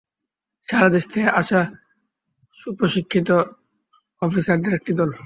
[0.67, 1.61] সারাদেশ থেকে আসা
[2.59, 3.29] সুপ্রশিক্ষিত
[4.21, 5.11] অফিসারদের একটি দল।